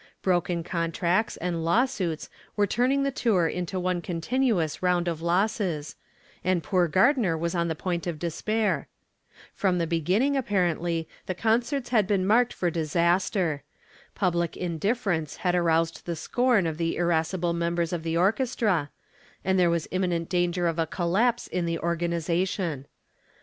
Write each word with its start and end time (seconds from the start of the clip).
Broken 0.23 0.63
contracts 0.63 1.37
and 1.37 1.63
lawsuits 1.63 2.27
were 2.55 2.65
turning 2.65 3.03
the 3.03 3.11
tour 3.11 3.47
into 3.47 3.79
one 3.79 4.01
continuous 4.01 4.81
round 4.81 5.07
of 5.07 5.21
losses, 5.21 5.95
and 6.43 6.63
poor 6.63 6.87
Gardner 6.87 7.37
was 7.37 7.53
on 7.53 7.67
the 7.67 7.75
point 7.75 8.07
of 8.07 8.17
despair. 8.17 8.87
From 9.53 9.77
the 9.77 9.85
beginning, 9.85 10.35
apparently, 10.35 11.07
the 11.27 11.35
concerts 11.35 11.89
had 11.89 12.07
been 12.07 12.25
marked 12.25 12.51
for 12.51 12.71
disaster. 12.71 13.61
Public 14.15 14.57
indifference 14.57 15.35
had 15.45 15.53
aroused 15.53 16.07
the 16.07 16.15
scorn 16.15 16.65
of 16.65 16.79
the 16.79 16.95
irascible 16.95 17.53
members 17.53 17.93
of 17.93 18.01
the 18.01 18.17
orchestra, 18.17 18.89
and 19.45 19.59
there 19.59 19.69
was 19.69 19.87
imminent 19.91 20.29
danger 20.29 20.65
of 20.65 20.79
a 20.79 20.87
collapse 20.87 21.45
in 21.45 21.67
the 21.67 21.77
organization. 21.77 22.87